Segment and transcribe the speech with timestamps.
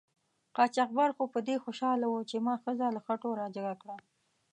[0.55, 3.95] قاچاقبر خو په دې خوشحاله و چې ما ښځه له خټو را جګه کړه.